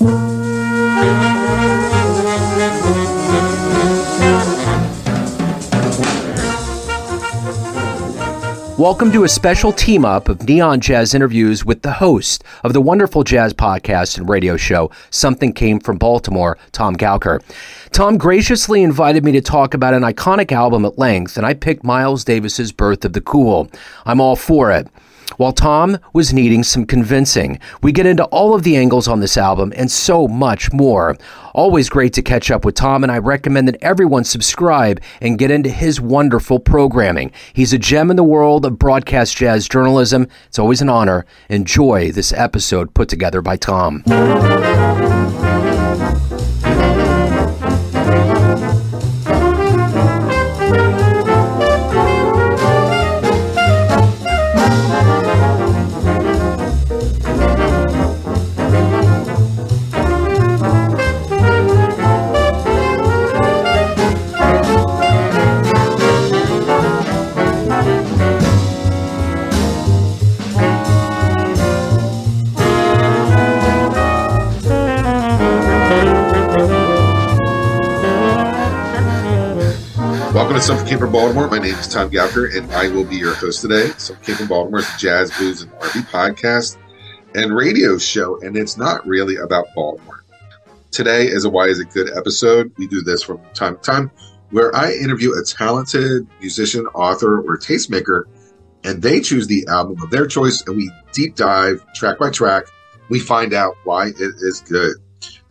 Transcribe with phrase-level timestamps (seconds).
[0.00, 0.16] Welcome
[9.12, 13.24] to a special team up of Neon Jazz interviews with the host of the wonderful
[13.24, 17.42] jazz podcast and radio show, Something Came from Baltimore, Tom Gauker.
[17.92, 21.84] Tom graciously invited me to talk about an iconic album at length, and I picked
[21.84, 23.70] Miles Davis's Birth of the Cool.
[24.06, 24.88] I'm all for it.
[25.36, 29.36] While Tom was needing some convincing, we get into all of the angles on this
[29.36, 31.16] album and so much more.
[31.54, 35.50] Always great to catch up with Tom, and I recommend that everyone subscribe and get
[35.50, 37.32] into his wonderful programming.
[37.52, 40.28] He's a gem in the world of broadcast jazz journalism.
[40.46, 41.26] It's always an honor.
[41.48, 44.02] Enjoy this episode put together by Tom.
[80.50, 81.46] Welcome to Something Came from Baltimore.
[81.48, 83.90] My name is Tom Gauker, and I will be your host today.
[83.98, 86.76] Something Came from Baltimore is a jazz, blues, and R&B podcast
[87.36, 90.24] and radio show, and it's not really about Baltimore.
[90.90, 92.72] Today is a Why Is It Good episode.
[92.78, 94.10] We do this from time to time
[94.50, 98.24] where I interview a talented musician, author, or tastemaker,
[98.82, 102.64] and they choose the album of their choice, and we deep dive track by track.
[103.08, 104.96] We find out why it is good.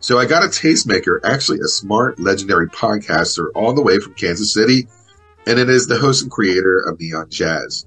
[0.02, 4.54] So I got a tastemaker, actually a smart, legendary podcaster all the way from Kansas
[4.54, 4.88] City,
[5.46, 7.84] and it is the host and creator of Neon Jazz.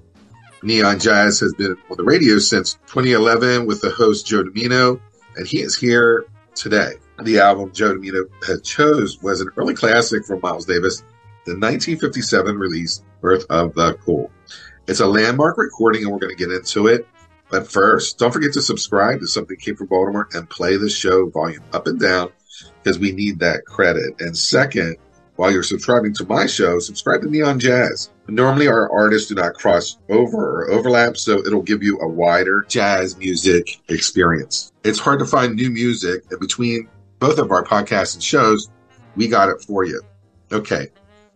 [0.62, 5.00] Neon Jazz has been on the radio since 2011 with the host Joe Dimino,
[5.36, 6.92] and he is here today.
[7.20, 11.00] The album Joe Dimino had chose was an early classic from Miles Davis,
[11.46, 14.30] the 1957 release Birth of the Cool.
[14.86, 17.08] It's a landmark recording, and we're going to get into it.
[17.50, 21.28] But first, don't forget to subscribe to Something Came from Baltimore and play the show
[21.28, 22.30] volume up and down
[22.82, 24.20] because we need that credit.
[24.20, 24.96] And second,
[25.36, 28.10] while you're subscribing to my show, subscribe to Neon Jazz.
[28.28, 32.64] Normally, our artists do not cross over or overlap, so it'll give you a wider
[32.68, 34.72] jazz music experience.
[34.84, 36.88] It's hard to find new music, and between
[37.18, 38.70] both of our podcasts and shows,
[39.16, 40.00] we got it for you.
[40.52, 40.88] Okay,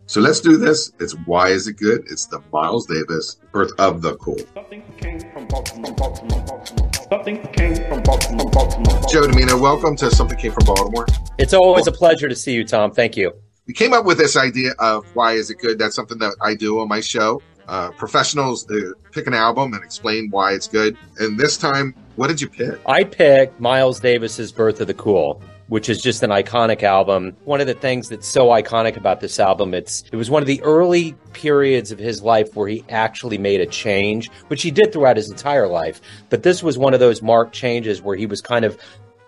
[0.09, 0.91] so let's do this.
[0.99, 2.01] It's Why Is It Good?
[2.09, 4.39] It's the Miles Davis Birth of the Cool.
[4.55, 6.91] Something came from Baltimore, Baltimore, Baltimore.
[7.11, 9.01] Something came from Baltimore, Baltimore.
[9.07, 11.05] Joe Dimino, welcome to Something Came from Baltimore.
[11.37, 12.91] It's always a pleasure to see you, Tom.
[12.91, 13.33] Thank you.
[13.67, 15.77] We came up with this idea of why is it good?
[15.77, 17.43] That's something that I do on my show.
[17.67, 20.97] Uh, professionals uh, pick an album and explain why it's good.
[21.19, 22.79] And this time, what did you pick?
[22.87, 27.35] I picked Miles Davis's Birth of the Cool which is just an iconic album.
[27.45, 30.47] One of the things that's so iconic about this album, it's it was one of
[30.47, 34.91] the early periods of his life where he actually made a change, which he did
[34.91, 36.01] throughout his entire life.
[36.29, 38.77] But this was one of those marked changes where he was kind of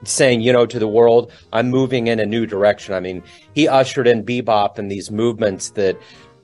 [0.03, 2.95] saying, you know, to the world, I'm moving in a new direction.
[2.95, 3.23] I mean,
[3.53, 5.97] he ushered in bebop and these movements that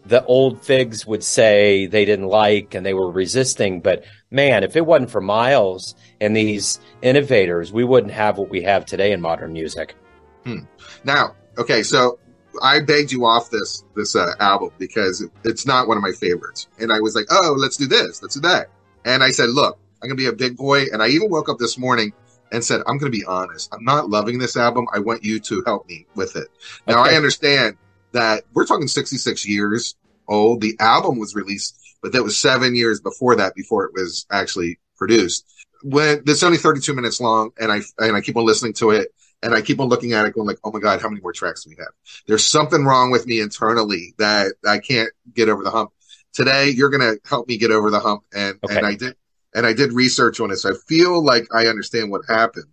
[0.05, 3.81] the old figs would say they didn't like and they were resisting.
[3.81, 8.61] But man, if it wasn't for Miles and these innovators, we wouldn't have what we
[8.63, 9.95] have today in modern music.
[10.43, 10.59] Hmm.
[11.03, 12.19] Now, okay, so
[12.61, 16.67] I begged you off this this uh, album because it's not one of my favorites,
[16.79, 18.69] and I was like, "Oh, let's do this, let's do that,"
[19.05, 21.57] and I said, "Look, I'm gonna be a big boy," and I even woke up
[21.59, 22.13] this morning
[22.51, 24.87] and said, "I'm gonna be honest, I'm not loving this album.
[24.93, 26.47] I want you to help me with it."
[26.87, 27.13] Now, Okay.
[27.13, 27.77] I understand
[28.13, 29.95] that we're talking 66 years
[30.27, 30.61] old.
[30.61, 34.79] The album was released, but that was seven years before that, before it was actually
[34.97, 35.45] produced.
[35.83, 39.09] When it's only 32 minutes long, and I and I keep on listening to it,
[39.43, 41.33] and I keep on looking at it, going like, "Oh my god, how many more
[41.33, 41.93] tracks do we have?"
[42.27, 45.91] There's something wrong with me internally that I can't get over the hump.
[46.33, 48.75] Today, you're gonna help me get over the hump, and Okay.
[48.77, 49.15] and I did
[49.53, 52.67] and I did research on it, so I feel like I understand what happened.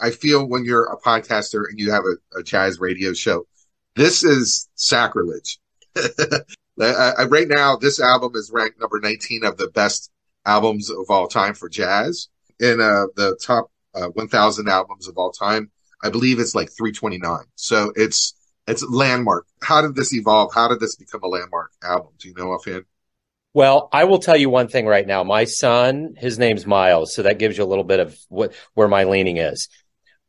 [0.00, 3.46] I feel when you're a podcaster and you have a, a jazz radio show,
[3.94, 5.58] this is sacrilege.
[6.80, 10.10] I, I, right now, this album is ranked number 19 of the best
[10.44, 12.28] albums of all time for jazz
[12.60, 15.70] in uh, the top uh, 1,000 albums of all time.
[16.02, 17.44] I believe it's like 329.
[17.54, 18.34] So it's
[18.66, 19.46] it's landmark.
[19.62, 20.52] How did this evolve?
[20.52, 22.12] How did this become a landmark album?
[22.18, 22.84] Do you know offhand?
[23.54, 25.24] Well, I will tell you one thing right now.
[25.24, 28.88] My son, his name's Miles, so that gives you a little bit of what where
[28.88, 29.68] my leaning is.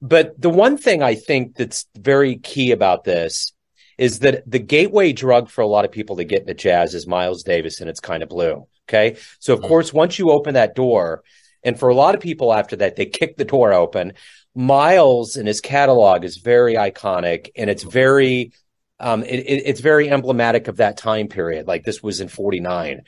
[0.01, 3.51] But the one thing I think that's very key about this
[3.97, 7.07] is that the gateway drug for a lot of people to get into jazz is
[7.07, 8.67] Miles Davis and it's kind of blue.
[8.87, 9.17] Okay.
[9.39, 9.67] So of Mhm.
[9.67, 11.23] course, once you open that door,
[11.63, 14.13] and for a lot of people after that, they kick the door open.
[14.55, 18.51] Miles and his catalog is very iconic and it's very
[18.99, 21.67] um, it, it, it's very emblematic of that time period.
[21.67, 23.01] Like this was in 49.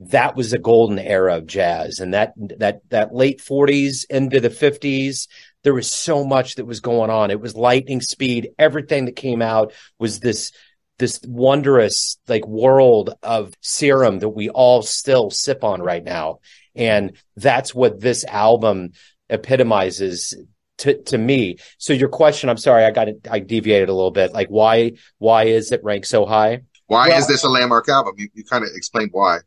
[0.00, 2.00] That was a golden era of jazz.
[2.00, 5.28] And that that that late 40s into the 50s,
[5.64, 7.30] there was so much that was going on.
[7.30, 8.50] It was lightning speed.
[8.58, 10.52] Everything that came out was this
[10.98, 16.38] this wondrous like world of serum that we all still sip on right now.
[16.74, 18.90] And that's what this album
[19.28, 20.34] epitomizes
[20.78, 21.56] to to me.
[21.78, 24.32] So your question, I'm sorry, I got it, I deviated a little bit.
[24.32, 26.62] Like why why is it ranked so high?
[26.86, 28.14] Why well, is this a landmark album?
[28.16, 29.38] You, you kind of explained why.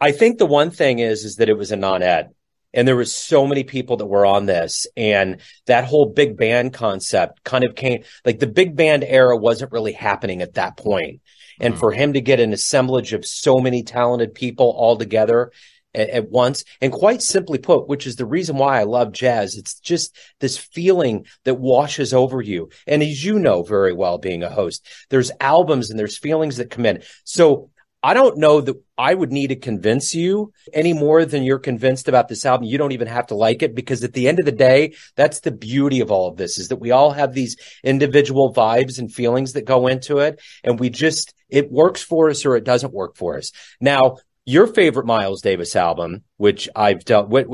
[0.00, 2.30] I think the one thing is is that it was a nonette.
[2.74, 6.74] And there was so many people that were on this and that whole big band
[6.74, 10.80] concept kind of came like the big band era wasn't really happening at that.
[10.84, 11.80] And mm-hmm.
[11.80, 15.52] for him to get an assemblage of so many talented people all together
[15.94, 16.64] at, at once.
[16.80, 20.58] And quite simply put, which is the reason why I love jazz, it's just this
[20.58, 22.70] feeling that washes over you.
[22.86, 26.70] And as you know very well, being a host, there's albums and there's feelings that
[26.70, 27.02] come in.
[27.24, 27.70] So
[28.04, 32.06] I don't know that I would need to convince you any more than you're convinced
[32.06, 32.66] about this album.
[32.66, 35.40] You don't even have to like it because at the end of the day, that's
[35.40, 39.10] the beauty of all of this is that we all have these individual vibes and
[39.10, 40.38] feelings that go into it.
[40.62, 43.52] And we just, it works for us or it doesn't work for us.
[43.80, 47.46] Now, your favorite Miles Davis album, which I've dealt with,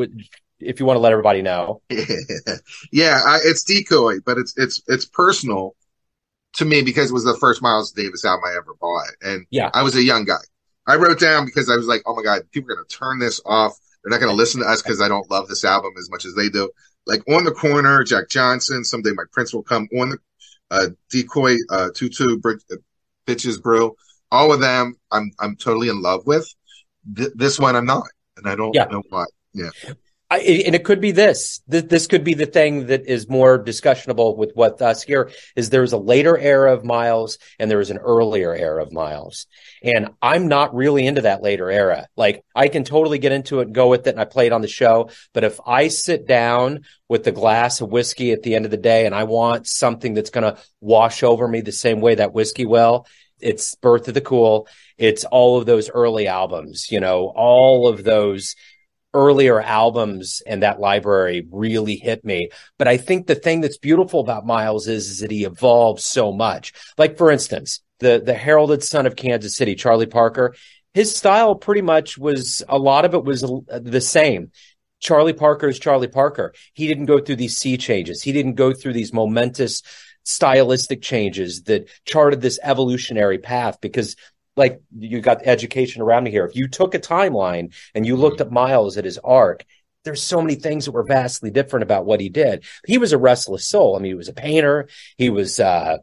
[0.58, 1.80] if you want to let everybody know.
[2.90, 5.76] yeah, I, it's Decoy, but it's it's it's personal
[6.54, 9.70] to me because it was the first Miles Davis album I ever bought, and yeah,
[9.74, 10.40] I was a young guy.
[10.86, 13.18] I wrote down because I was like, oh my god, people are going to turn
[13.18, 13.72] this off.
[14.02, 16.24] They're not going to listen to us because I don't love this album as much
[16.24, 16.70] as they do.
[17.06, 18.84] Like on the corner, Jack Johnson.
[18.84, 19.88] Someday my prince will come.
[19.98, 20.18] On the
[20.70, 22.76] uh, Decoy, uh, Tutu, uh,
[23.26, 23.94] Bitches Brew.
[24.32, 26.52] All of them, I'm I'm totally in love with
[27.16, 28.06] th- this one I'm not,
[28.36, 28.84] and I don't yeah.
[28.84, 29.24] know why.
[29.52, 29.70] Yeah.
[30.32, 31.60] I, and it could be this.
[31.66, 35.92] This could be the thing that is more discussionable with what us here is there's
[35.92, 39.46] a later era of Miles and there is an earlier era of Miles.
[39.82, 42.06] And I'm not really into that later era.
[42.16, 44.10] Like I can totally get into it and go with it.
[44.10, 45.10] And I play it on the show.
[45.34, 48.76] But if I sit down with a glass of whiskey at the end of the
[48.76, 52.32] day and I want something that's going to wash over me the same way that
[52.32, 53.04] whiskey will,
[53.40, 54.68] it's Birth of the Cool.
[54.96, 58.54] It's all of those early albums, you know, all of those
[59.12, 62.50] earlier albums and that library really hit me.
[62.78, 66.32] But I think the thing that's beautiful about Miles is, is that he evolved so
[66.32, 66.72] much.
[66.96, 70.54] Like for instance, the the heralded son of Kansas City, Charlie Parker,
[70.94, 74.50] his style pretty much was a lot of it was the same.
[75.00, 76.52] Charlie Parker is Charlie Parker.
[76.74, 78.22] He didn't go through these sea changes.
[78.22, 79.82] He didn't go through these momentous
[80.24, 84.16] stylistic changes that charted this evolutionary path because
[84.60, 86.44] like you got education around me here.
[86.44, 89.64] If you took a timeline and you looked at Miles at his arc,
[90.04, 92.64] there's so many things that were vastly different about what he did.
[92.86, 93.96] He was a restless soul.
[93.96, 94.88] I mean, he was a painter.
[95.16, 95.96] He was, uh,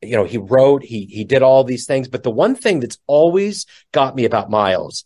[0.00, 2.08] you know, he wrote, he, he did all these things.
[2.08, 5.04] But the one thing that's always got me about Miles,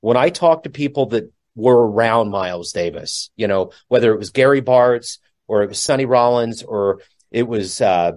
[0.00, 4.30] when I talk to people that were around Miles Davis, you know, whether it was
[4.30, 5.18] Gary Bartz
[5.48, 7.00] or it was Sonny Rollins or
[7.32, 8.12] it was uh,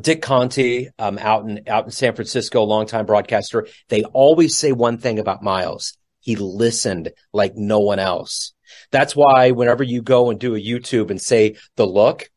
[0.00, 3.66] Dick Conte um, out in out in San Francisco, longtime broadcaster.
[3.88, 8.52] They always say one thing about Miles: he listened like no one else.
[8.90, 12.28] That's why whenever you go and do a YouTube and say the look,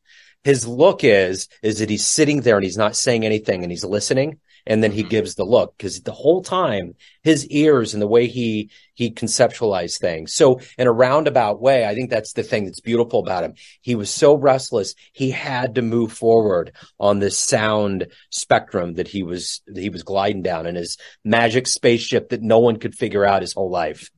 [0.44, 3.83] his look is is that he's sitting there and he's not saying anything and he's
[3.83, 5.09] listening and then he mm-hmm.
[5.09, 9.99] gives the look because the whole time his ears and the way he he conceptualized
[9.99, 13.53] things so in a roundabout way i think that's the thing that's beautiful about him
[13.81, 19.23] he was so restless he had to move forward on this sound spectrum that he
[19.23, 23.25] was that he was gliding down in his magic spaceship that no one could figure
[23.25, 24.09] out his whole life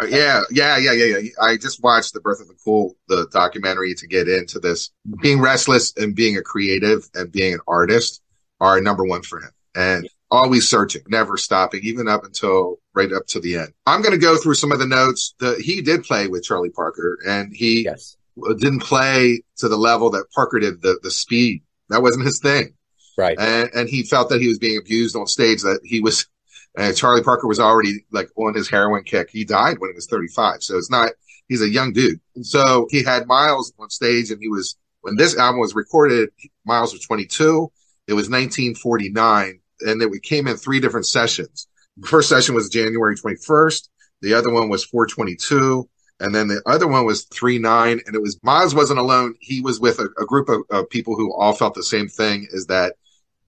[0.00, 1.30] uh, yeah, yeah, yeah, yeah, yeah.
[1.40, 4.92] I just watched the Birth of the Cool, the documentary to get into this.
[5.20, 8.22] Being restless and being a creative and being an artist
[8.60, 13.26] are number one for him and always searching, never stopping, even up until right up
[13.28, 13.72] to the end.
[13.86, 16.70] I'm going to go through some of the notes that he did play with Charlie
[16.70, 18.16] Parker, and he yes.
[18.58, 20.82] didn't play to the level that Parker did.
[20.82, 22.74] The the speed that wasn't his thing,
[23.16, 23.38] right?
[23.38, 25.62] And, and he felt that he was being abused on stage.
[25.62, 26.26] That he was.
[26.74, 29.28] And Charlie Parker was already like on his heroin kick.
[29.30, 30.62] He died when he was 35.
[30.62, 31.10] So it's not,
[31.46, 32.18] he's a young dude.
[32.40, 36.30] so he had Miles on stage and he was, when this album was recorded,
[36.64, 37.70] Miles was 22.
[38.08, 41.66] It was 1949 and it came in three different sessions.
[41.96, 43.88] The first session was January 21st.
[44.22, 45.88] The other one was 422.
[46.20, 48.00] And then the other one was 3 9.
[48.06, 49.34] And it was Miles wasn't alone.
[49.40, 52.46] He was with a, a group of, of, people who all felt the same thing
[52.50, 52.94] is that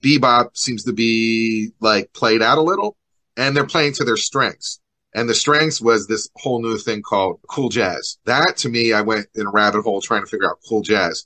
[0.03, 2.97] bebop seems to be like played out a little
[3.37, 4.81] and they're playing to their strengths.
[5.15, 8.19] And the strengths was this whole new thing called cool jazz.
[8.27, 11.25] That to me, I went in a rabbit hole trying to figure out cool jazz.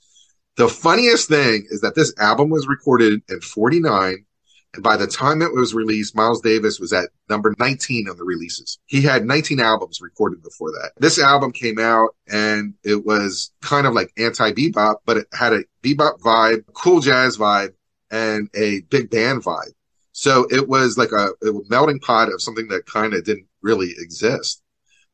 [0.56, 4.26] The funniest thing is that this album was recorded in 49
[4.74, 8.24] and by the time it was released, Miles Davis was at number 19 on the
[8.24, 8.78] releases.
[8.86, 10.92] He had 19 albums recorded before that.
[10.98, 15.54] This album came out and it was kind of like anti bebop, but it had
[15.54, 17.72] a bebop vibe, cool jazz vibe,
[18.10, 19.72] and a big band vibe.
[20.12, 23.94] So it was like a, a melting pot of something that kind of didn't really
[23.98, 24.62] exist.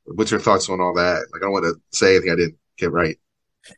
[0.07, 1.27] What's your thoughts on all that?
[1.33, 3.19] Like, I don't want to say anything I didn't get right.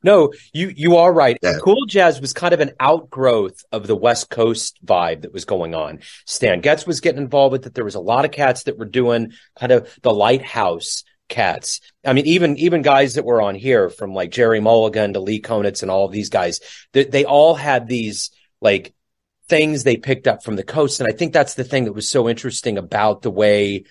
[0.02, 1.38] No, you you are right.
[1.43, 1.59] Yeah.
[1.62, 5.75] Cool jazz was kind of an outgrowth of the West Coast vibe that was going
[5.75, 6.00] on.
[6.25, 7.75] Stan Getz was getting involved with it.
[7.75, 11.81] There was a lot of cats that were doing kind of the lighthouse cats.
[12.05, 15.40] I mean, even even guys that were on here, from like Gerry Mulligan to Lee
[15.40, 16.61] Konitz and all of these guys,
[16.93, 18.95] they, they all had these like
[19.49, 21.00] things they picked up from the coast.
[21.00, 23.85] And I think that's the thing that was so interesting about the way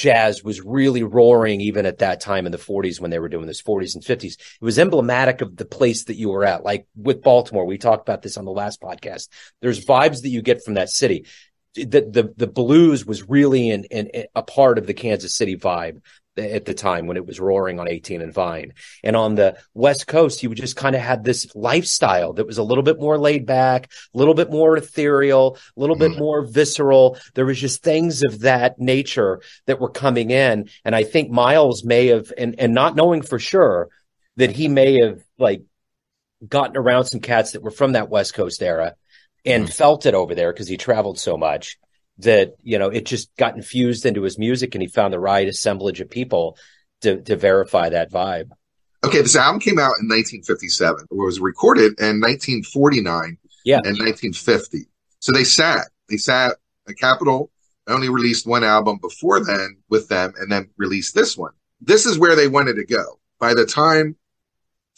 [0.00, 3.46] jazz was really roaring even at that time in the 40s when they were doing
[3.46, 6.64] this 40s and 50s it was emblematic of the place that you were at.
[6.64, 9.28] Like with baltimore we talked about this on the last podcast.
[9.60, 11.26] There's vibes that you get from that city.
[11.74, 15.56] The the, the blues was really in, in, in a part of the kansas city
[15.56, 16.00] vibe
[16.36, 18.72] at the time when it was roaring on 18 and Vine.
[19.02, 22.58] And on the West Coast, you would just kind of had this lifestyle that was
[22.58, 26.42] a little bit more laid back, a little bit more ethereal, a little bit more
[26.44, 27.18] visceral.
[27.34, 30.68] There was just things of that nature that were coming in.
[30.84, 33.88] And I think Miles may have, and, and not knowing for sure
[34.36, 35.62] that he may have like
[36.46, 38.94] gotten around some cats that were from that West Coast era
[39.44, 39.72] and Mhm.
[39.72, 41.76] felt it over there because he traveled so much
[42.22, 45.48] that you know it just got infused into his music and he found the right
[45.48, 46.56] assemblage of people
[47.00, 48.50] to to verify that vibe
[49.02, 51.06] Okay, this album came out in 1957.
[51.10, 54.88] It was recorded in 1949 yeah and 1950.
[55.20, 55.88] So they sat.
[56.08, 56.56] They sat
[56.88, 57.50] at Capitol.
[57.86, 61.52] Only released one album before then with them, and then released this one.
[61.80, 63.18] This is where they wanted to go.
[63.40, 64.16] By the time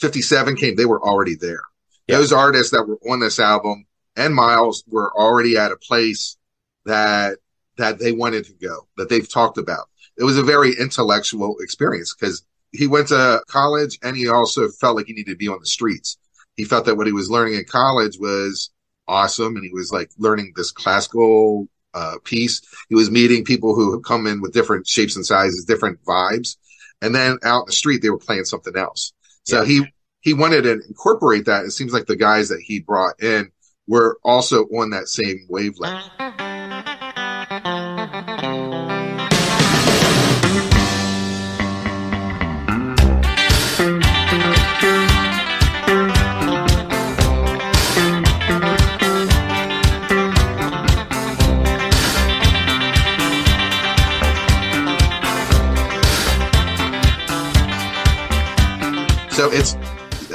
[0.01, 1.63] 57 came, they were already there.
[2.07, 2.17] Yeah.
[2.19, 3.87] Those artists that were on this album
[4.17, 6.37] and Miles were already at a place
[6.85, 7.39] that
[7.79, 9.89] that they wanted to go, that they've talked about.
[10.19, 14.97] It was a very intellectual experience because he went to college and he also felt
[14.97, 16.19] like he needed to be on the streets.
[16.57, 18.71] He felt that what he was learning in college was
[19.09, 22.61] awesome and he was like learning this classical uh, piece.
[22.89, 26.57] He was meeting people who had come in with different shapes and sizes, different vibes.
[27.01, 29.13] And then out in the street, they were playing something else.
[29.45, 31.65] So he, he wanted to incorporate that.
[31.65, 33.51] It seems like the guys that he brought in
[33.89, 36.09] were also on that same wavelength.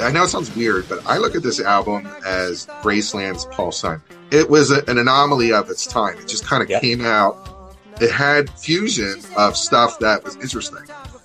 [0.08, 4.00] I know it sounds weird, but I look at this album as Graceland's Paul Simon.
[4.30, 6.16] It was a, an anomaly of its time.
[6.16, 6.80] It just kind of Yeah.
[6.80, 7.36] came out.
[8.00, 10.80] It had fusion of stuff that was interesting,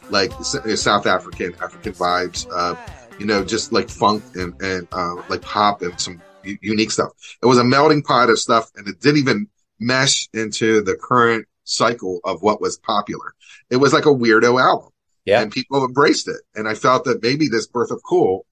[0.10, 2.76] like uh, South African, African vibes, uh,
[3.18, 7.12] you know, just like funk and, and uh, like pop and some u- unique stuff.
[7.42, 9.48] It was a melting pot of stuff and it didn't even
[9.80, 13.34] mesh into the current cycle of what was popular.
[13.70, 14.90] It was like a weirdo album
[15.24, 16.42] yeah and people embraced it.
[16.54, 18.46] And I felt that maybe this Birth of Cool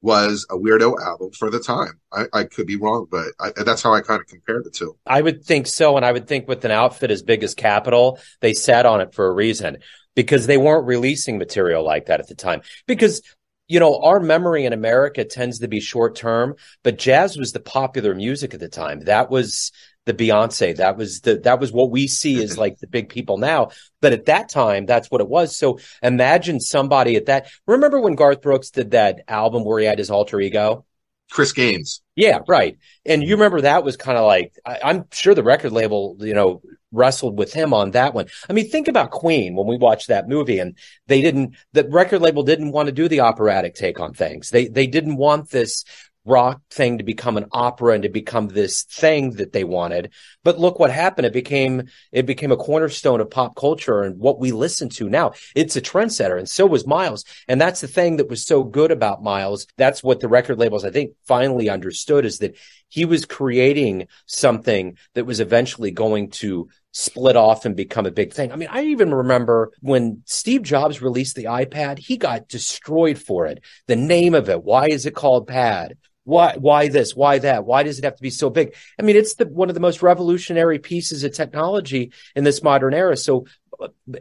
[0.00, 2.00] was a weirdo album for the time.
[2.12, 4.96] I, I could be wrong, but I, that's how I kind of compared the two.
[5.06, 8.18] i would think so and i would think with an outfit as big as Capitol
[8.40, 9.78] they sat on it for a reason
[10.14, 13.22] because they weren't releasing material like that at the time because
[13.66, 17.60] you know our memory in america tends to be short term but jazz was the
[17.60, 19.72] popular music at the time that was
[20.08, 20.76] the Beyonce.
[20.76, 22.60] That was the that was what we see as mm-hmm.
[22.60, 23.68] like the big people now.
[24.00, 25.56] But at that time, that's what it was.
[25.56, 27.48] So imagine somebody at that.
[27.66, 30.84] Remember when Garth Brooks did that album where he had his alter ego?
[31.30, 32.00] Chris Gaines.
[32.16, 32.78] Yeah, right.
[33.04, 33.40] And you mm-hmm.
[33.40, 37.36] remember that was kind of like I, I'm sure the record label, you know, wrestled
[37.36, 38.28] with him on that one.
[38.48, 41.54] I mean, think about Queen when we watched that movie, and they didn't.
[41.74, 44.48] The record label didn't want to do the operatic take on things.
[44.48, 45.84] They they didn't want this
[46.24, 50.12] rock thing to become an opera and to become this thing that they wanted.
[50.44, 51.26] But look what happened.
[51.26, 55.32] It became it became a cornerstone of pop culture and what we listen to now.
[55.54, 57.24] It's a trendsetter, and so was Miles.
[57.48, 59.66] And that's the thing that was so good about Miles.
[59.76, 62.56] That's what the record labels, I think, finally understood is that
[62.88, 68.32] he was creating something that was eventually going to split off and become a big
[68.32, 68.50] thing.
[68.50, 73.46] I mean, I even remember when Steve Jobs released the iPad, he got destroyed for
[73.46, 73.62] it.
[73.86, 75.96] The name of it, why is it called Pad?
[76.28, 77.16] Why why this?
[77.16, 77.64] Why that?
[77.64, 78.74] Why does it have to be so big?
[78.98, 82.92] I mean, it's the one of the most revolutionary pieces of technology in this modern
[82.92, 83.16] era.
[83.16, 83.46] So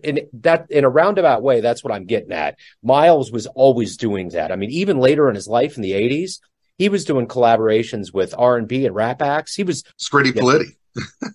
[0.02, 2.58] in that in a roundabout way, that's what I'm getting at.
[2.82, 4.54] Miles was always doing that.
[4.54, 6.40] I mean, even later in his life in the 80s,
[6.78, 9.54] he was doing collaborations with R and rap acts.
[9.54, 10.42] He was Scritti Yeah.
[10.42, 10.76] Politti.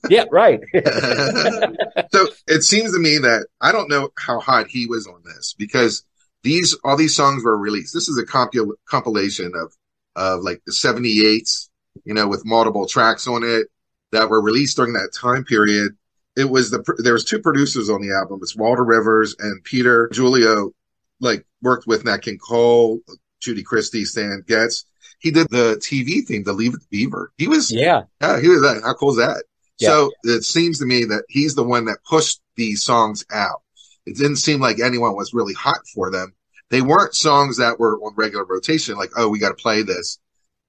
[0.09, 0.61] yeah, right.
[2.13, 5.55] so it seems to me that I don't know how hot he was on this
[5.59, 6.03] because
[6.43, 7.93] these all these songs were released.
[7.93, 9.73] This is a compil- compilation of
[10.17, 11.69] of like the 78s,
[12.05, 13.69] you know, with multiple tracks on it
[14.13, 15.93] that were released during that time period.
[16.37, 18.41] It was the there was two producers on the album.
[18.43, 20.73] It's Walter Rivers and Peter Rugolo,
[21.21, 23.01] like worked with Nat King Cole,
[23.41, 24.87] Judy Christie, Stan Getz.
[25.19, 27.33] He did the TV theme, the Leave It Beaver.
[27.37, 28.81] He was yeah, yeah, he was that.
[28.83, 29.45] How cool is that?
[29.79, 29.89] Yeah.
[29.89, 33.63] So it seems to me that he's the one that pushed these songs out.
[34.07, 36.35] It didn't seem like anyone was really hot for them.
[36.73, 40.19] They weren't songs that were on regular rotation, like, oh, we got to play this,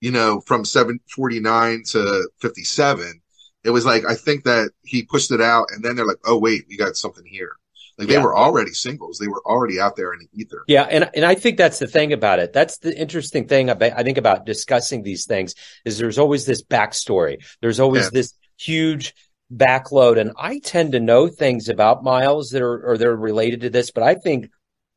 [0.01, 3.21] you know, from 749 to 57.
[3.63, 6.37] It was like, I think that he pushed it out and then they're like, oh,
[6.37, 7.53] wait, we got something here.
[7.97, 8.23] Like they Yeah.
[8.23, 9.17] were already singles.
[9.17, 10.63] They were already out there in the ether.
[10.67, 12.51] yeah, and and I think that's the thing about it.
[12.51, 15.53] That's the interesting thing about, I think about discussing these things
[15.85, 17.37] is there's always this backstory.
[17.61, 18.09] There's always Yeah.
[18.13, 19.13] this huge
[19.53, 23.69] backload, and I tend to know things about Miles that are or they're related to
[23.69, 24.49] this, but I think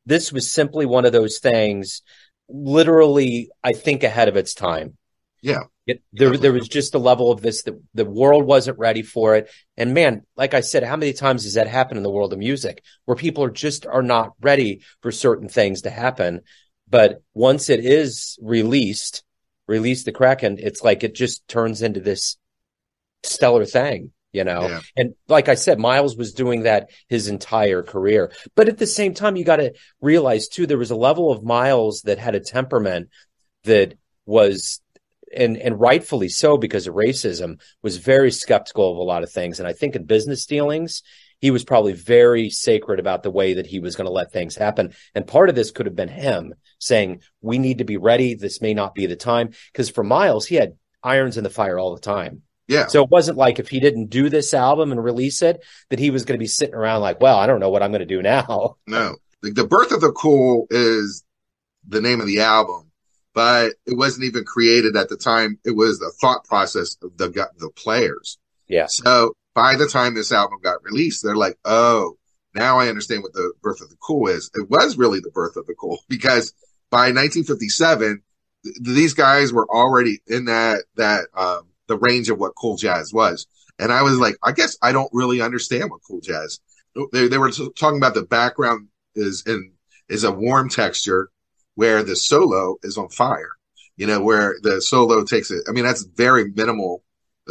[0.07, 2.03] this was simply one of those things.
[2.49, 4.97] Literally, I think ahead of its time.
[5.43, 5.65] Yeah.
[5.87, 9.37] It, there, there was just a level of this that the world wasn't ready for
[9.37, 9.49] it.
[9.77, 12.39] And man, like I said, how many times has that happened in the world of
[12.41, 16.41] music where people are just are not ready for certain things to happen?
[16.89, 19.23] But once it is released,
[19.69, 22.37] release the Kraken, it's like it just turns into this
[23.23, 24.69] stellar thing, you know?
[24.69, 24.81] Yeah.
[24.97, 28.31] And like I said, Miles was doing that his entire career.
[28.55, 31.43] But at the same time, you got to realize too, there was a level of
[31.43, 33.09] Miles that had a temperament
[33.65, 33.95] that
[34.27, 34.81] was
[35.35, 39.59] and and rightfully so because of racism was very skeptical of a lot of things
[39.59, 41.03] and i think in business dealings
[41.41, 44.55] he was probably very sacred about the way that he was going to let things
[44.57, 48.35] happen and part of this could have been him saying we need to be ready
[48.35, 51.79] this may not be the time because for miles he had irons in the fire
[51.79, 52.87] all the time Yeah.
[52.87, 56.11] so it wasn't like if he didn't do this album and release it that he
[56.11, 58.07] was going to be sitting around like well i don't know what i'm going to
[58.07, 61.23] do now No, the, the birth of the cool is
[61.87, 62.91] the name of the album,
[63.35, 65.59] but it wasn't even created at the time.
[65.65, 68.39] It was the thought process of the the players.
[68.67, 72.17] yeah So by the time this album got released, they're like, "Oh,
[72.55, 75.57] now I understand what the birth of the cool is." It was really the birth
[75.57, 76.53] of the cool because
[76.91, 78.23] by 1957,
[78.65, 83.13] th- these guys were already in that that um, the range of what cool jazz
[83.13, 83.47] was,
[83.79, 86.61] and I was like, I guess I don't really understand what cool jazz.
[87.13, 89.73] They, they were talking about the background is in
[90.09, 91.31] is a warm texture
[91.75, 93.51] where the solo is on fire.
[93.97, 95.63] You know, where the solo takes it.
[95.69, 97.03] I mean, that's very minimal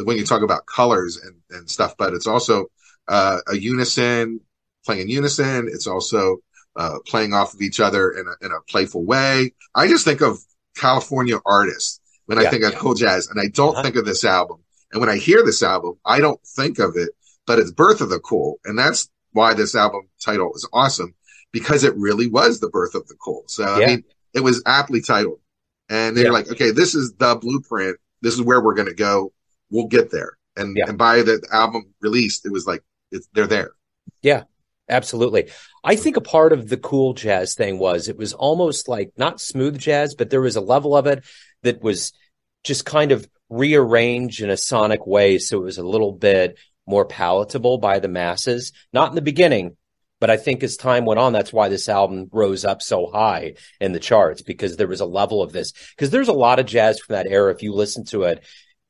[0.04, 2.68] when you talk about colors and, and stuff, but it's also
[3.08, 4.42] uh, a unison,
[4.86, 5.68] playing in unison.
[5.68, 6.38] It's also
[6.76, 9.54] uh, playing off of each other in a, in a playful way.
[9.74, 10.38] I just think of
[10.78, 13.84] California artists when I think of cool jazz, and I don't Uh-huh.
[13.84, 14.58] think of this album.
[14.92, 17.10] And when I hear this album, I don't think of it,
[17.46, 18.60] but it's Birth of the Cool.
[18.66, 21.14] And that's why this album title is awesome
[21.52, 23.44] because it really was the birth of the cool.
[23.48, 25.40] So, I mean, it was aptly titled.
[25.90, 26.32] And they're Yeah.
[26.32, 27.98] like, okay, this is the blueprint.
[28.22, 29.34] This is where we're going to go.
[29.70, 30.38] We'll get there.
[30.58, 30.86] And, Yeah.
[30.88, 33.72] and by the album released, it was like, it's, they're there.
[34.22, 34.44] Yeah,
[34.90, 35.50] absolutely.
[35.84, 39.40] I think a part of the cool jazz thing was it was almost like not
[39.42, 41.24] smooth jazz, but there was a level of it
[41.66, 42.14] that was
[42.64, 45.38] just kind of rearranged in a sonic way.
[45.38, 48.72] So it was a little bit more palatable by the masses.
[48.94, 49.78] Not in the beginning,
[50.20, 53.56] but I think as time went on, that's why this album rose up so high
[53.80, 55.74] in the charts because there was a level of this.
[55.96, 57.54] Because there's a lot of jazz from that era.
[57.54, 58.44] If you listen to it,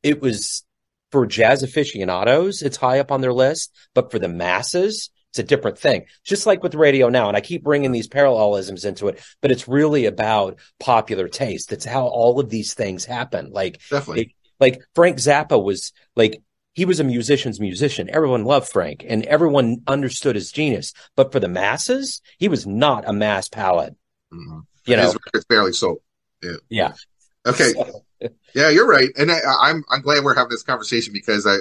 [0.04, 0.64] it was
[1.12, 5.56] for jazz aficionados, it's high up on their list, but for the masses, it's a
[5.56, 6.06] different thing.
[6.24, 9.68] Just like with radio now, and I keep bringing these parallelisms into it, but it's
[9.68, 11.74] really about popular taste.
[11.74, 13.52] It's how all of these things happen.
[13.52, 14.34] Like, Definitely.
[14.62, 18.10] like Frank Zappa was like, he was a musician's musician.
[18.10, 20.94] Everyone loved Frank and everyone understood his genius.
[21.18, 23.96] But for the masses, he was not a mass palette.
[24.34, 24.62] Mhm.
[24.86, 26.00] You know, it's barely sold.
[26.70, 26.94] yeah.
[27.46, 27.74] Okay.
[28.56, 29.10] Yeah, you're right.
[29.18, 31.58] And I, I'm, I'm glad we're having this conversation because I,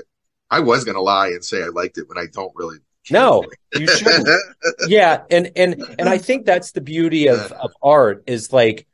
[0.49, 2.79] I was going to lie and say I liked it when I don't really.
[3.11, 4.29] No, you shouldn't.
[4.89, 8.87] yeah and and and i think that's the beauty of of art is like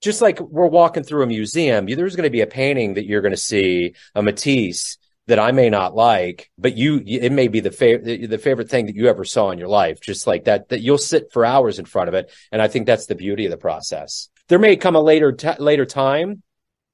[0.00, 3.20] just like we're walking through a museum there's going to be a painting that you're
[3.20, 4.98] going to see a matisse
[5.28, 8.86] that i may not like but you it may be the favorite the favorite thing
[8.86, 11.78] that you ever saw in your life just like that that you'll sit for hours
[11.78, 14.76] in front of it and i think that's the beauty of the process there may
[14.76, 16.42] come a later t- later time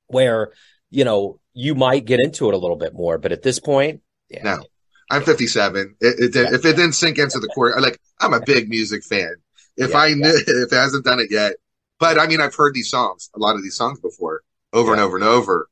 [0.09, 0.53] where
[0.91, 4.03] you know you might get into it a little bit more but at this point
[4.29, 4.63] yeah No.
[5.11, 5.97] I'm 57.
[6.01, 9.37] It, it, if it didn't sink into the core, like I'm a big music fan.
[9.77, 9.99] If Yeah.
[9.99, 11.55] I knew, if it hasn't done it yet,
[11.99, 14.43] but I mean, I've heard these songs, a lot of these songs before.
[14.73, 15.69] over and over and over.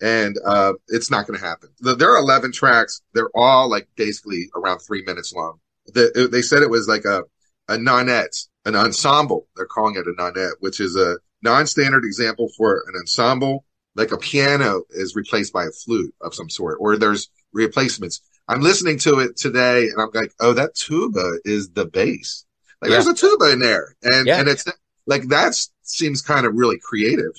[0.00, 1.70] And uh, it's not going to happen.
[1.80, 3.02] The, there are 11 tracks.
[3.14, 5.58] They're all like basically around three minutes long.
[5.86, 7.22] The, they said it was like a,
[7.68, 9.48] a nonette, an ensemble.
[9.56, 13.64] They're calling it a nonette, which is a non-standard example for an ensemble.
[13.96, 18.20] Like a piano is replaced by a flute of some sort, or there's replacements.
[18.48, 22.46] I'm listening to it today and I'm like, oh, that tuba is the bass.
[22.80, 22.96] Like Yeah.
[22.96, 23.94] there's a tuba in there.
[24.02, 24.40] And, Yeah.
[24.40, 24.64] and it's
[25.06, 27.32] like, that seems kind of really creative.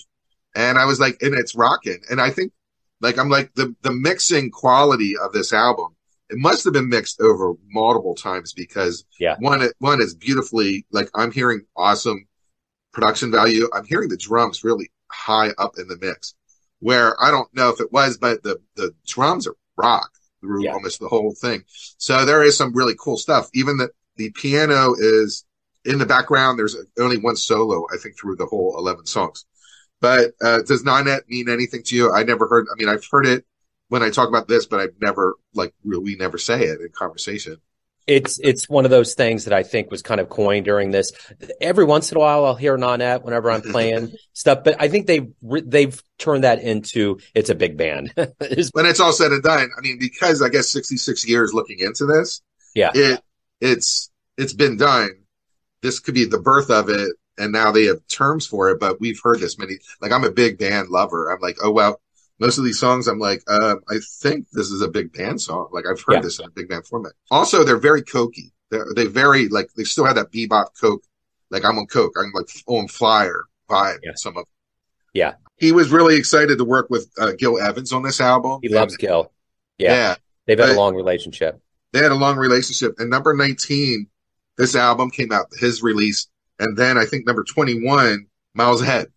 [0.55, 1.99] And I was like, and it's rocking.
[2.09, 2.51] And I think
[3.01, 5.95] like, I'm like the, the mixing quality of this album,
[6.29, 9.35] it must have been mixed over multiple times because Yeah.
[9.39, 12.27] one, one is beautifully, like I'm hearing awesome
[12.93, 13.67] production value.
[13.73, 16.35] I'm hearing the drums really high up in the mix
[16.81, 20.11] where I don't know if it was, but the, the drums are rock
[20.41, 20.73] through Yeah.
[20.73, 21.63] almost the whole thing.
[21.97, 23.49] So there is some really cool stuff.
[23.53, 25.45] Even the, the piano is
[25.85, 26.59] in the background.
[26.59, 29.45] There's only one solo, I think, through the whole 11 songs.
[30.01, 32.11] But, uh, does Nonette mean anything to you?
[32.11, 33.45] I never heard, I mean, I've heard it
[33.89, 37.57] when I talk about this, but I've never, like, we never say it in conversation.
[38.09, 41.11] It's it's one of those things that I think was kind of coined during this.
[41.61, 45.05] Every once in a while, I'll hear Nonette whenever I'm playing stuff, but I think
[45.05, 48.11] they've they've turned that into it's a big band.
[48.71, 52.07] When it's all said and done, I mean, because I guess 66 years looking into
[52.07, 52.41] this,
[52.73, 53.21] yeah, it
[53.61, 55.11] it's it's been done.
[55.83, 58.79] This could be the birth of it, and now they have terms for it.
[58.79, 59.77] But we've heard this many.
[60.01, 61.31] Like I'm a big band lover.
[61.31, 62.01] I'm like, oh well,
[62.39, 65.69] most of these songs, I'm like, uh, I think this is a big band song.
[65.71, 66.21] Like I've heard Yeah.
[66.21, 67.13] this in a big band format.
[67.31, 68.51] Also, they're very cokey.
[68.71, 71.03] They're they very like they still have that bebop coke.
[71.49, 72.13] Like I'm on coke.
[72.17, 73.99] I'm like on flyer vibe.
[74.03, 74.11] Yeah.
[74.15, 74.45] Some of
[75.13, 75.33] Yeah.
[75.57, 78.59] He was really excited to work with uh, Gil Evans on this album.
[78.61, 79.31] he loves And- Gil.
[79.77, 81.59] Yeah, yeah they've had a long relationship.
[81.93, 82.95] they had a long relationship.
[82.99, 84.07] And number 19,
[84.57, 86.27] this album came out, his release.
[86.59, 89.07] And then I think number 21, Miles Ahead.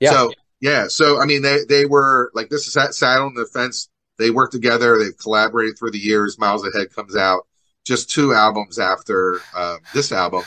[0.00, 0.10] Yeah.
[0.12, 0.86] So, yeah.
[0.88, 3.88] So, I mean, they, they were like, this is that sat on the fence.
[4.18, 4.98] They worked together.
[4.98, 6.38] They've collaborated through the years.
[6.38, 7.46] Miles Ahead comes out
[7.84, 10.44] just two albums after um, this album.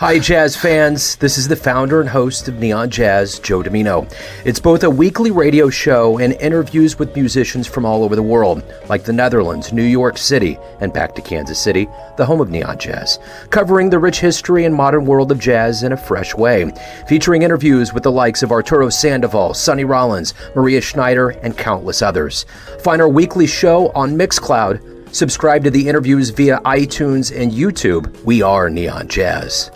[0.00, 1.16] Hi, jazz fans.
[1.16, 4.08] This is the founder and host of Neon Jazz, Joe Dimino.
[4.44, 8.62] It's both a weekly radio show and interviews with musicians from all over the world,
[8.88, 12.78] like the Netherlands, New York City, and back to Kansas City, the home of Neon
[12.78, 13.18] Jazz,
[13.50, 16.72] covering the rich history and modern world of jazz in a fresh way,
[17.08, 22.46] featuring interviews with the likes of Arturo Sandoval, Sonny Rollins, Maria Schneider, and countless others.
[22.84, 25.12] Find our weekly show on Mixcloud.
[25.12, 28.22] Subscribe to the interviews via iTunes and YouTube.
[28.22, 29.72] We are Neon Jazz.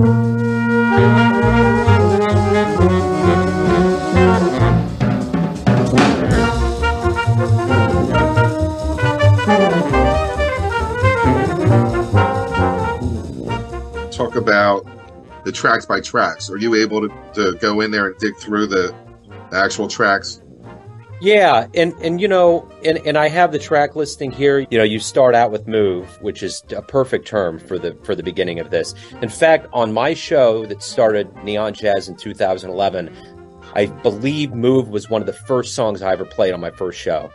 [0.00, 0.08] Talk
[14.36, 14.86] about
[15.44, 16.48] the tracks by tracks.
[16.48, 18.94] Are you able to, to go in there and dig through the,
[19.50, 20.40] the actual tracks?
[21.20, 24.60] Yeah, and and you know, and and I have the track listing here.
[24.70, 28.14] You know, you start out with "Move," which is a perfect term for the for
[28.14, 28.94] the beginning of this.
[29.20, 33.14] In fact, on my show that started Neon Jazz in 2011,
[33.74, 36.98] I believe "Move" was one of the first songs I ever played on my first
[36.98, 37.30] show.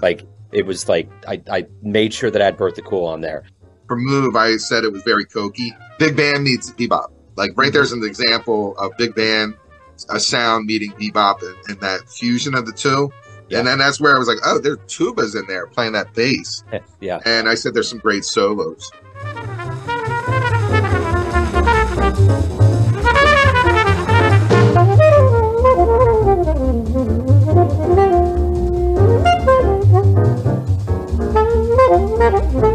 [0.00, 3.20] Like it was like I, I made sure that I had Birth of Cool on
[3.20, 3.44] there.
[3.88, 5.70] For Move, I said it was very cokey.
[5.98, 7.08] Big band meets bebop.
[7.36, 7.74] Like right mm-hmm.
[7.74, 9.56] there's an example of big band,
[10.08, 13.10] a sound meeting bebop, and, and that fusion of the two.
[13.48, 13.58] Yeah.
[13.58, 16.64] And then that's where I was like, oh, there's tubas in there playing that bass.
[16.72, 18.90] Eh, yeah, And I said there's some great solos.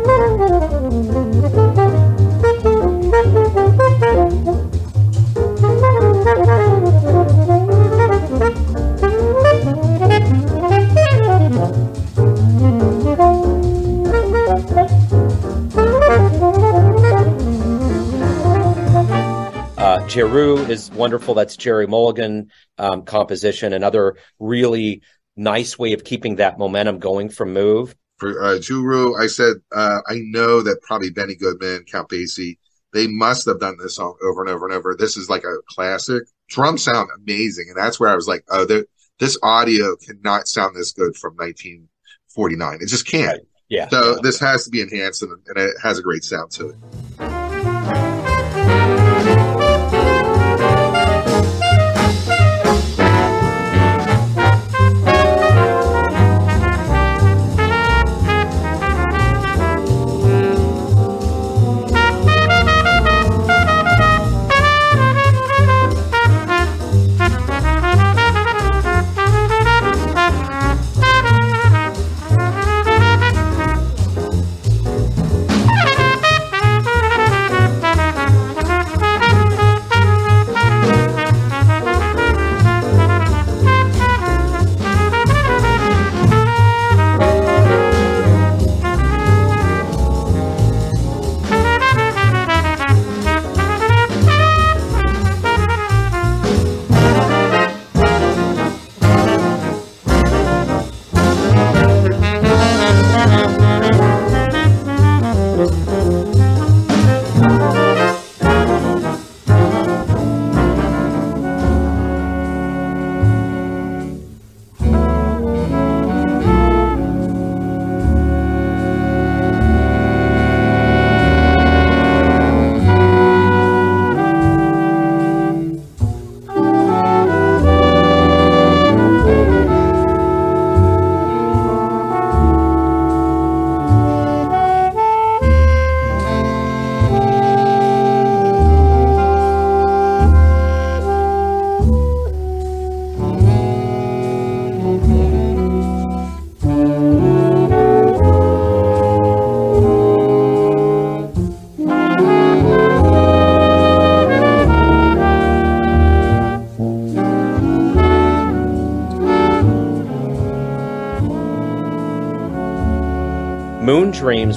[20.10, 21.36] Jeru is wonderful.
[21.36, 23.74] That's Gerry Mulligan um, composition.
[23.74, 25.04] Another really
[25.38, 30.00] nice way of keeping that momentum going from "Move." For uh, Jeru, I said, uh,
[30.08, 32.58] I know that probably Benny Goodman, Count Basie,
[32.92, 34.96] they must have done this song over and over and over.
[34.98, 36.24] This is like a classic.
[36.50, 37.68] Drums sound amazing.
[37.70, 38.66] And that's where I was like, oh,
[39.20, 42.80] this audio cannot sound this good from 1949.
[42.82, 43.28] It just can't.
[43.28, 43.48] Right.
[43.70, 43.88] Yeah.
[43.90, 47.39] So this has to be enhanced and, and it has a great sound to it.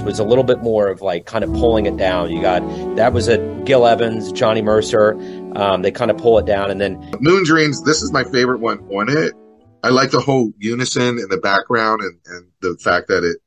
[0.02, 2.30] Was a little bit more of like kind of pulling it down.
[2.30, 2.60] You got
[2.96, 5.14] that was a Gil Evans, Johnny Mercer.
[5.56, 7.82] Um, they kind of pull it down, and then Moon Dreams.
[7.82, 9.34] This is my favorite one on it.
[9.84, 13.38] I like the whole unison in the background and, and the fact that it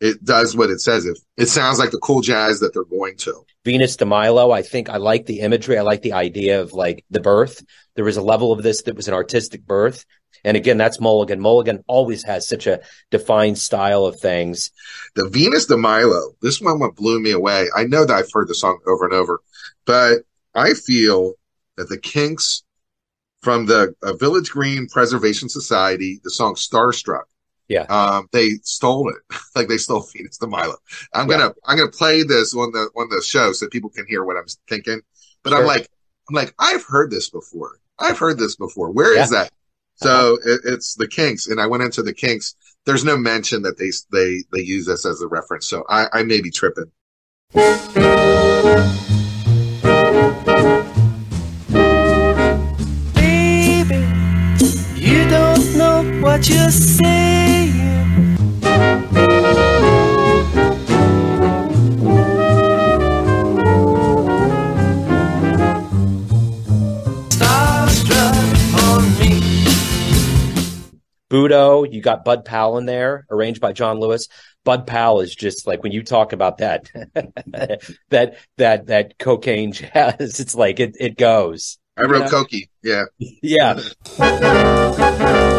[0.00, 1.06] it does what it says.
[1.06, 3.44] If it sounds like the cool jazz that they're going to.
[3.64, 4.50] Venus de Milo.
[4.50, 5.78] I think I like the imagery.
[5.78, 7.64] I like the idea of like the birth.
[7.94, 10.04] There was a level of this that was an artistic birth.
[10.44, 11.40] And again, that's Mulligan.
[11.40, 14.70] Mulligan always has such a defined style of things.
[15.14, 17.68] The Venus de Milo, this one what blew me away.
[17.74, 19.40] I know that I've heard the song over and over,
[19.84, 20.22] but
[20.54, 21.34] I feel
[21.76, 22.64] that the Kinks
[23.42, 27.24] from the uh, Village Green Preservation Society, the song Starstruck,
[27.68, 27.82] yeah.
[27.84, 29.16] Um, they stole it.
[29.54, 30.76] like they stole Venus de Milo.
[31.14, 31.38] I'm yeah.
[31.38, 34.36] gonna I'm gonna play this on the on the show so people can hear what
[34.36, 35.00] I'm thinking.
[35.42, 35.60] But sure.
[35.60, 35.88] I'm like
[36.28, 37.78] I'm like I've heard this before.
[37.98, 38.90] I've heard this before.
[38.90, 39.22] Where yeah.
[39.22, 39.50] is that?
[39.96, 42.54] So it, it's the Kinks, and I went into the Kinks.
[42.84, 45.66] There's no mention that they they they use this as a reference.
[45.68, 46.90] So I, I may be tripping.
[53.14, 54.02] Baby,
[54.96, 57.31] you don't know what you're saying.
[71.48, 74.28] Budo, you got Bud Powell in there, arranged by John Lewis.
[74.64, 76.88] Bud Powell is just like when you talk about that,
[78.08, 80.40] that that that cocaine jazz.
[80.40, 81.78] It's like it it goes.
[81.96, 82.68] I wrote Cokie.
[82.82, 83.04] Yeah.
[83.18, 83.80] Yeah.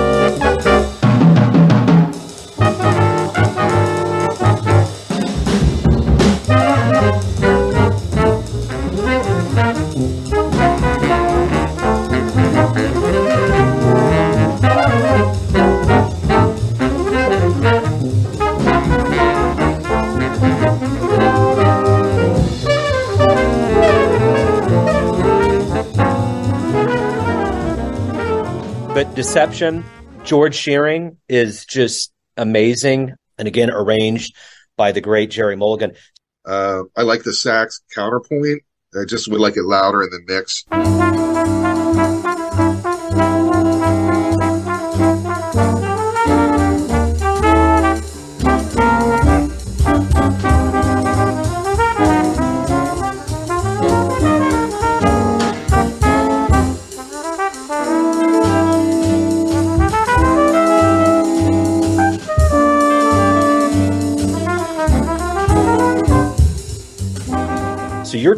[29.03, 29.83] but Deception,
[30.25, 33.15] George Shearing is just amazing.
[33.39, 34.35] And again, arranged
[34.77, 35.93] by the great Gerry Mulligan.
[36.45, 38.61] Uh, I like the sax counterpoint.
[38.93, 40.65] I just would like it louder in the mix.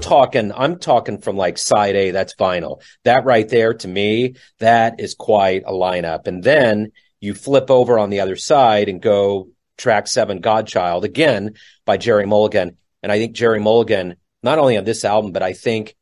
[0.04, 2.82] Talking, I'm talking from like side A, that's vinyl.
[3.04, 6.28] That right there to me, that is quite a lineup.
[6.28, 11.54] And then you flip over on the other side and go track seven, Godchild, again
[11.86, 12.78] by Gerry Mulligan.
[13.02, 15.96] And I think Gerry Mulligan, not only on this album, but I think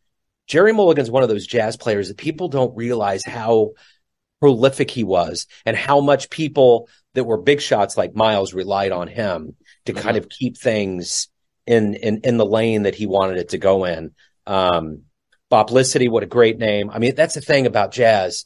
[0.47, 3.71] Gerry Mulligan's one of those jazz players that people don't realize how
[4.39, 9.07] prolific he was and how much people that were big shots like Miles relied on
[9.07, 10.01] him to mm-hmm.
[10.01, 11.29] kind of keep things
[11.65, 14.11] in in in the lane that he wanted it to go in.
[14.47, 15.03] Um,
[15.51, 16.89] Boplicity, what a great name!
[16.89, 18.45] I mean, that's the thing about jazz.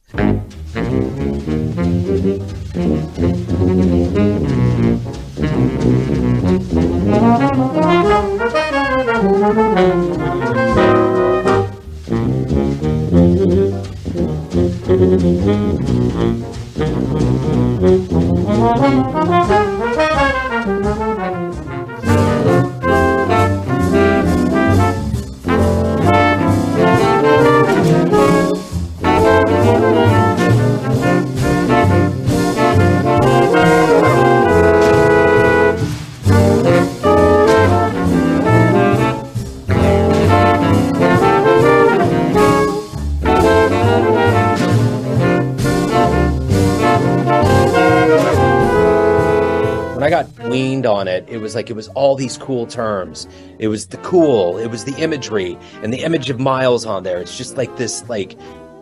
[51.56, 53.28] Like it was all these cool terms.
[53.60, 57.20] It was the cool, it was the imagery, and the image of Miles on there.
[57.20, 58.38] It's just like this, like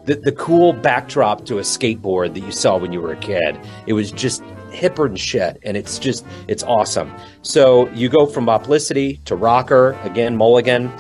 [0.06, 3.60] the, the cool backdrop to a skateboard that you saw when you were a kid.
[3.88, 7.14] It was just hipper and shit, and it's just it's awesome.
[7.42, 10.92] So you go from Boplicity to Rocker again, Mulligan.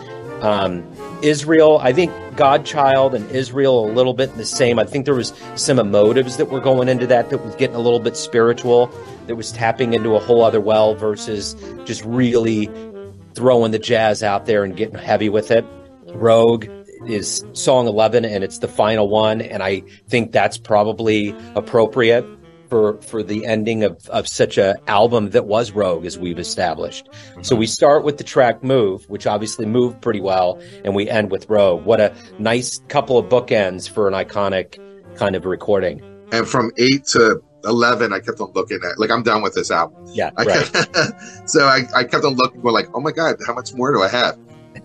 [0.42, 0.84] Um,
[1.24, 4.78] Israel, I think Godchild and Israel a little bit the same.
[4.78, 7.80] I think there was some emotives that were going into that that was getting a
[7.80, 8.92] little bit spiritual,
[9.28, 11.56] that was tapping into a whole other well versus
[11.86, 12.70] just really
[13.36, 15.66] throwing the jazz out there and getting heavy with it.
[16.08, 16.68] Rouge
[17.08, 22.26] is song 11 and it's the final one and I think that's probably appropriate
[22.74, 27.08] for for the ending of of such a album that was Rogue as we've established.
[27.44, 27.70] So we mm-hmm.
[27.70, 31.84] start with the track Move, which obviously moved pretty well, and we end with Rouge.
[31.84, 34.80] What a nice couple of bookends for an iconic
[35.16, 36.02] kind of recording.
[36.32, 39.70] And from eight to eleven, I kept on looking at like I'm done with this
[39.70, 40.08] album.
[40.08, 40.74] Yeah, I right.
[40.74, 43.94] kept, so I, I kept on looking, going like, oh my god, how much more
[43.94, 44.40] do I have?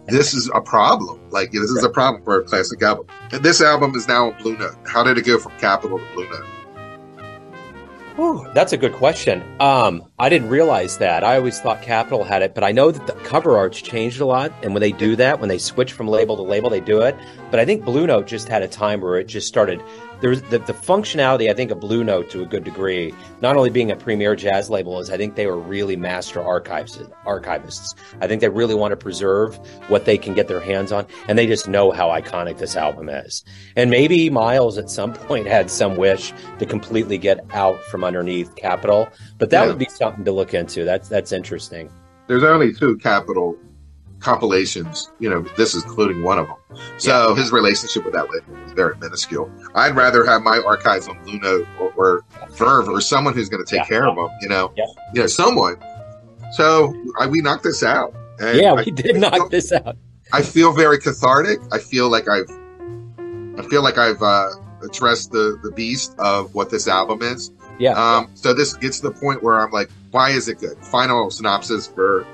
[0.08, 1.30] This is a problem.
[1.30, 3.06] Like this is a problem for a classic album.
[3.32, 4.76] And this album is now on Blue Note.
[4.86, 6.57] How did it go from Capitol to Blue Note?
[8.18, 9.44] Ooh, that's a good question.
[9.60, 11.22] Um, I didn't realize that.
[11.22, 14.26] I always thought Capitol had it, but I know that the cover art's changed a
[14.26, 14.52] lot.
[14.64, 17.14] And when they do that, when they switch from label to label, they do it.
[17.52, 19.80] But I think Blue Note just had a time where it just started.
[20.20, 23.70] There's the, the functionality, I think, of Blue Note to a good degree, not only
[23.70, 27.94] being a premier jazz label, is I think they were really master archives archivists.
[28.20, 29.54] I think they really want to preserve
[29.88, 33.08] what they can get their hands on, and they just know how iconic this album
[33.08, 33.44] is.
[33.76, 38.56] And maybe Miles at some point had some wish to completely get out from underneath
[38.56, 39.68] Capitol, but that Yeah.
[39.68, 40.84] would be something to look into.
[40.84, 41.90] That's that's interesting.
[42.26, 43.56] There's only two Capitol
[44.20, 45.10] compilations.
[45.18, 46.56] You know, this is including one of them.
[46.98, 49.50] So his relationship with that label is very minuscule.
[49.74, 53.64] I'd rather have my archives on Blue Note or, or Verve or someone who's going
[53.64, 53.86] to take Yeah.
[53.88, 54.28] care of them.
[54.40, 54.84] You know, Yeah.
[55.14, 55.76] you know, someone.
[56.52, 58.14] So I, we knocked this out.
[58.40, 59.96] Yeah, I- we did I knock feel- this out.
[60.32, 61.58] I feel very cathartic.
[61.72, 62.50] I feel like I've,
[63.58, 64.50] I feel like I've uh,
[64.82, 67.50] addressed the the beast of what this album is.
[67.78, 67.92] Yeah.
[67.92, 70.78] Um, so this gets to the point where I'm like, why is it good?
[70.78, 72.26] Final synopsis for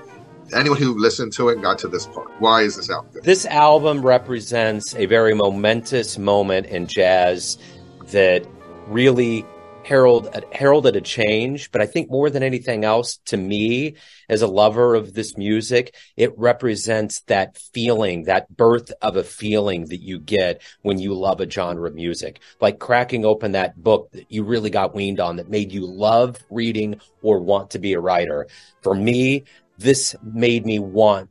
[0.53, 2.29] anyone who listened to it and got to this part.
[2.41, 3.25] Why is this album good?
[3.25, 7.59] This album represents a very momentous moment in jazz
[8.07, 8.47] that
[8.87, 9.47] really
[9.85, 11.71] herald, heralded a change.
[11.71, 13.97] But I think more than anything else, to me,
[14.29, 19.87] as a lover of this music, it represents that feeling, that birth of a feeling
[19.87, 22.41] that you get when you love a genre of music.
[22.61, 26.39] Like cracking open that book that you really got weaned on that made you love
[26.51, 28.49] reading or want to be a writer.
[28.83, 29.45] For me,
[29.79, 31.31] this made me want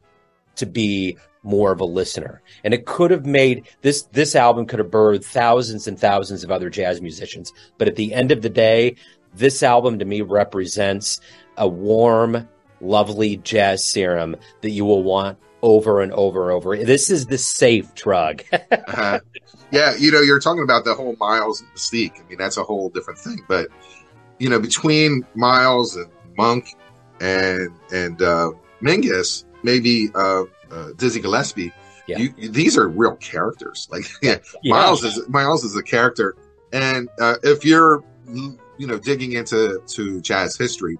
[0.55, 2.41] to be more of a listener.
[2.63, 6.51] And it could have made this this album could have birthed thousands and thousands of
[6.51, 7.53] other jazz musicians.
[7.77, 8.95] But at the end of the day,
[9.36, 11.19] this album to me represents
[11.58, 12.47] a warm,
[12.82, 16.77] lovely jazz serum that you will want over and over and over.
[16.77, 18.43] This is the safe drug.
[18.88, 19.19] Uh,
[19.71, 22.19] yeah, you know, you're talking about the whole Miles and Mystique.
[22.19, 23.39] I mean, that's a whole different thing.
[23.47, 23.69] But
[24.38, 26.75] you know, between Miles and Monk
[27.19, 28.52] and and uh,
[28.83, 30.44] Mingus, maybe uh,
[30.74, 31.71] uh, Dizzy Gillespie,
[32.08, 32.17] Yeah.
[32.17, 33.88] you, these are real characters.
[33.92, 34.74] Like yeah, Yeah.
[34.76, 36.36] Miles is Miles is a character,
[36.71, 38.04] and uh, if you're
[38.78, 40.98] you know digging into to jazz history,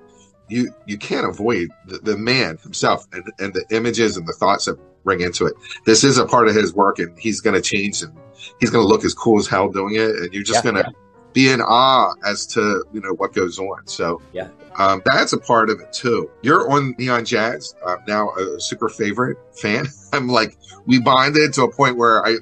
[0.50, 4.66] you you can't avoid the, the man himself and, and the images and the thoughts
[4.66, 5.54] that bring into it.
[5.86, 8.14] This is a part of his work, and he's going to change and
[8.60, 10.84] he's going to look as cool as hell doing it, and you're just Yeah, going
[10.84, 10.94] to
[11.34, 13.86] be in awe as to you know what goes on.
[13.88, 14.50] So Yeah.
[14.78, 16.30] um, that's a part of it too.
[16.42, 19.88] You're on Neon Jazz uh, now, a super favorite fan.
[20.14, 22.38] I'm like we bonded to a point where I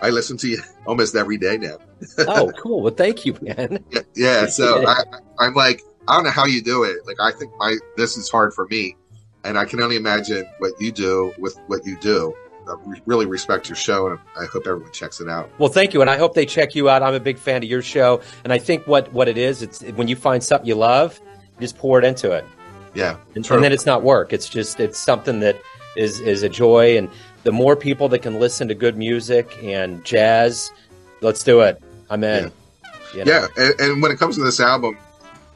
[0.00, 1.78] I listen to you almost every day now.
[2.18, 2.82] oh, cool.
[2.82, 3.84] Well, thank you, man.
[3.90, 4.46] Yeah, yeah.
[4.46, 4.88] So Yeah.
[4.88, 5.02] I,
[5.46, 6.98] I'm like, I don't know how you do it.
[7.06, 8.96] Like, I think my this is hard for me,
[9.42, 12.34] and I can only imagine what you do with what you do.
[12.68, 15.50] Uh, I really respect your show, and I hope everyone checks it out.
[15.58, 17.02] Well, thank you, and I hope they check you out.
[17.02, 19.82] I'm a big fan of your show, and I think what what it is, it's
[19.82, 21.20] when you find something you love,
[21.56, 22.44] you just pour it into it.
[22.94, 25.56] Yeah, and, and then it's not work it's just it's something that
[25.96, 27.08] is is a joy and
[27.44, 30.72] the more people that can listen to good music and jazz
[31.20, 32.50] let's do it i'm in
[33.14, 33.32] You know?
[33.32, 33.46] yeah.
[33.56, 34.96] And, and when it comes to this album,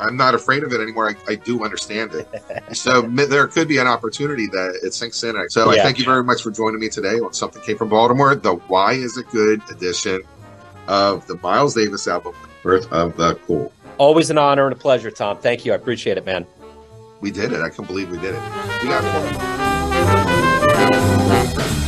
[0.02, 1.10] I'm not afraid of it anymore.
[1.10, 2.28] I, I do understand it.
[2.76, 5.36] so there could be an opportunity that it sinks in.
[5.48, 8.34] So I thank you very much for joining me today on Something Came from Baltimore,
[8.34, 10.22] the Why Is It Good edition
[10.88, 13.72] of the Miles Davis album, Birth of the Cool.
[13.98, 16.46] always an honor and a pleasure tom thank you i appreciate it man
[17.20, 17.60] We did it.
[17.60, 18.42] I can't believe we did it.
[18.82, 19.04] We got
[21.66, 21.81] it.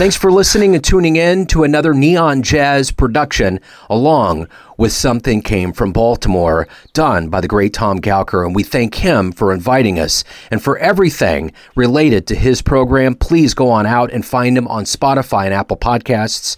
[0.00, 4.48] Thanks for listening and tuning in to another Neon Jazz production, along
[4.78, 8.46] with Something Came from Baltimore, done by the great Tom Gowker.
[8.46, 10.24] And we thank him for inviting us.
[10.50, 14.84] And for everything related to his program, please go on out and find him on
[14.84, 16.56] Spotify and Apple Podcasts.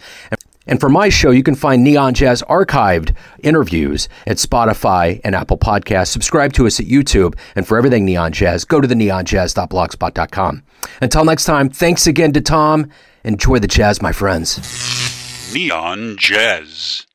[0.67, 5.59] And for my show, you can find Neon Jazz archived interviews at Spotify and Apple
[5.59, 6.09] Podcasts.
[6.09, 7.37] Subscribe to us at YouTube.
[7.57, 10.63] And for everything Neon Jazz, go to the neonjazz.blogspot.com.
[11.01, 12.91] Until next time, thanks again to Tom.
[13.25, 14.59] Enjoy the jazz, my friends.
[15.55, 17.07] Neon Jazz.